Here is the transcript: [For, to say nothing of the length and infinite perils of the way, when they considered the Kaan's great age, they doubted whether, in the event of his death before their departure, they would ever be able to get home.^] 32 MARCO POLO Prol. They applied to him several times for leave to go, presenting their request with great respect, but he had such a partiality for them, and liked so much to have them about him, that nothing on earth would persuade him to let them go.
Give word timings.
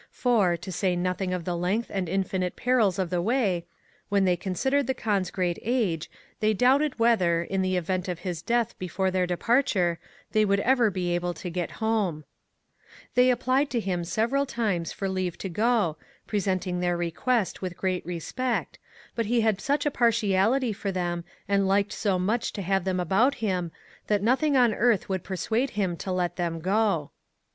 [For, 0.09 0.57
to 0.57 0.71
say 0.71 0.95
nothing 0.95 1.31
of 1.31 1.45
the 1.45 1.55
length 1.55 1.91
and 1.93 2.09
infinite 2.09 2.55
perils 2.55 2.97
of 2.97 3.11
the 3.11 3.21
way, 3.21 3.67
when 4.09 4.25
they 4.25 4.35
considered 4.35 4.87
the 4.87 4.95
Kaan's 4.95 5.29
great 5.29 5.59
age, 5.61 6.09
they 6.39 6.55
doubted 6.55 6.97
whether, 6.97 7.43
in 7.43 7.61
the 7.61 7.77
event 7.77 8.07
of 8.07 8.17
his 8.21 8.41
death 8.41 8.73
before 8.79 9.11
their 9.11 9.27
departure, 9.27 9.99
they 10.31 10.43
would 10.43 10.59
ever 10.61 10.89
be 10.89 11.13
able 11.13 11.35
to 11.35 11.51
get 11.51 11.69
home.^] 11.73 12.23
32 13.13 13.13
MARCO 13.13 13.13
POLO 13.13 13.13
Prol. 13.13 13.13
They 13.13 13.29
applied 13.29 13.69
to 13.69 13.79
him 13.79 14.03
several 14.03 14.45
times 14.47 14.91
for 14.91 15.07
leave 15.07 15.37
to 15.37 15.49
go, 15.49 15.97
presenting 16.25 16.79
their 16.79 16.97
request 16.97 17.61
with 17.61 17.77
great 17.77 18.03
respect, 18.03 18.79
but 19.13 19.27
he 19.27 19.41
had 19.41 19.61
such 19.61 19.85
a 19.85 19.91
partiality 19.91 20.73
for 20.73 20.91
them, 20.91 21.23
and 21.47 21.67
liked 21.67 21.93
so 21.93 22.17
much 22.17 22.51
to 22.53 22.63
have 22.63 22.85
them 22.85 22.99
about 22.99 23.35
him, 23.35 23.71
that 24.07 24.23
nothing 24.23 24.57
on 24.57 24.73
earth 24.73 25.07
would 25.09 25.23
persuade 25.23 25.69
him 25.77 25.95
to 25.97 26.11
let 26.11 26.37
them 26.37 26.59
go. 26.59 27.11